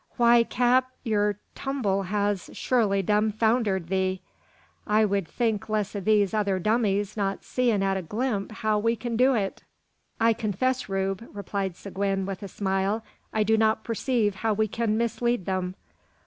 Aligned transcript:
"Why, 0.17 0.41
cap, 0.43 0.89
yur 1.03 1.37
tumble 1.53 2.07
has 2.09 2.49
surely 2.53 3.03
dumfoundered 3.03 3.91
ye. 3.91 4.23
I 4.87 5.05
wud 5.05 5.27
think 5.27 5.69
less 5.69 5.95
o' 5.95 5.99
these 5.99 6.33
other 6.33 6.57
dummies 6.57 7.15
not 7.15 7.43
seein' 7.43 7.83
at 7.83 7.97
a 7.97 8.01
glimp 8.01 8.51
how 8.65 8.79
we 8.79 8.95
kin 8.95 9.15
do 9.15 9.35
it." 9.35 9.61
"I 10.19 10.33
confess, 10.33 10.89
Rube," 10.89 11.29
replied 11.31 11.75
Seguin, 11.75 12.25
with 12.25 12.41
a 12.41 12.47
smile, 12.47 13.03
"I 13.31 13.43
do 13.43 13.59
not 13.59 13.83
perceive 13.83 14.37
how 14.37 14.55
we 14.55 14.67
can 14.67 14.97
mislead 14.97 15.45
them." 15.45 15.75